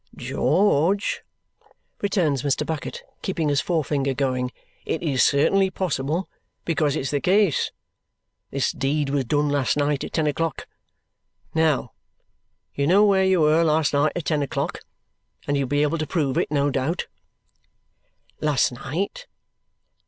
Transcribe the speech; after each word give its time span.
"George," 0.15 1.21
returns 2.01 2.41
Mr. 2.41 2.65
Bucket, 2.65 3.03
keeping 3.21 3.49
his 3.49 3.61
forefinger 3.61 4.15
going, 4.15 4.51
"it 4.83 5.03
is 5.03 5.23
certainly 5.23 5.69
possible, 5.69 6.27
because 6.65 6.95
it's 6.95 7.11
the 7.11 7.19
case. 7.21 7.69
This 8.49 8.71
deed 8.71 9.11
was 9.11 9.25
done 9.25 9.49
last 9.49 9.77
night 9.77 10.03
at 10.03 10.11
ten 10.13 10.25
o'clock. 10.25 10.65
Now, 11.53 11.91
you 12.73 12.87
know 12.87 13.05
where 13.05 13.25
you 13.25 13.41
were 13.41 13.63
last 13.63 13.93
night 13.93 14.13
at 14.15 14.25
ten 14.25 14.41
o'clock, 14.41 14.79
and 15.45 15.55
you'll 15.55 15.67
be 15.67 15.83
able 15.83 15.99
to 15.99 16.07
prove 16.07 16.35
it, 16.39 16.49
no 16.49 16.71
doubt." 16.71 17.05
"Last 18.39 18.71
night! 18.71 19.27